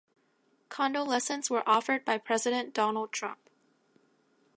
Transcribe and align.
Condolences 0.69 1.51
were 1.51 1.61
offered 1.69 2.03
by 2.05 2.17
President 2.17 2.73
Donald 2.73 3.11
Trump. 3.11 3.51